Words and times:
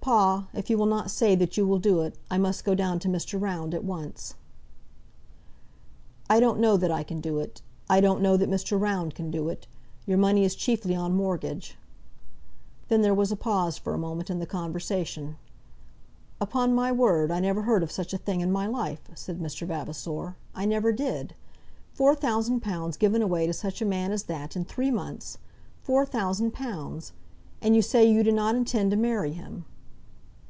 "Papa, 0.00 0.46
if 0.54 0.70
you 0.70 0.78
will 0.78 0.86
not 0.86 1.10
say 1.10 1.34
that 1.34 1.56
you 1.56 1.66
will 1.66 1.80
do 1.80 2.02
it, 2.02 2.16
I 2.30 2.38
must 2.38 2.64
go 2.64 2.76
down 2.76 3.00
to 3.00 3.08
Mr. 3.08 3.40
Round 3.42 3.74
at 3.74 3.82
once." 3.82 4.36
"I 6.28 6.38
don't 6.38 6.60
know 6.60 6.76
that 6.76 6.92
I 6.92 7.02
can 7.02 7.20
do 7.20 7.40
it. 7.40 7.60
I 7.88 8.00
don't 8.00 8.22
know 8.22 8.36
that 8.36 8.48
Mr. 8.48 8.80
Round 8.80 9.16
can 9.16 9.32
do 9.32 9.48
it. 9.48 9.66
Your 10.06 10.16
money 10.16 10.44
is 10.44 10.54
chiefly 10.54 10.94
on 10.94 11.16
mortgage." 11.16 11.76
Then 12.86 13.02
there 13.02 13.12
was 13.12 13.32
a 13.32 13.36
pause 13.36 13.78
for 13.78 13.92
a 13.92 13.98
moment 13.98 14.30
in 14.30 14.38
the 14.38 14.46
conversation. 14.46 15.36
"Upon 16.40 16.72
my 16.72 16.92
word, 16.92 17.32
I 17.32 17.40
never 17.40 17.62
heard 17.62 17.82
of 17.82 17.90
such 17.90 18.14
a 18.14 18.18
thing 18.18 18.40
in 18.42 18.52
my 18.52 18.68
life," 18.68 19.00
said 19.16 19.40
Mr. 19.40 19.66
Vavasor; 19.66 20.36
"I 20.54 20.66
never 20.66 20.92
did. 20.92 21.34
Four 21.94 22.14
thousand 22.14 22.60
pounds 22.62 22.96
given 22.96 23.22
away 23.22 23.48
to 23.48 23.52
such 23.52 23.82
a 23.82 23.90
man 23.90 24.12
as 24.12 24.22
that, 24.30 24.54
in 24.54 24.64
three 24.64 24.92
months! 24.92 25.38
Four 25.82 26.06
thousand 26.06 26.52
pounds! 26.52 27.10
And 27.60 27.74
you 27.74 27.82
say 27.82 28.04
you 28.08 28.22
do 28.22 28.30
not 28.30 28.54
intend 28.54 28.92
to 28.92 28.96
marry 28.96 29.32
him." 29.32 29.64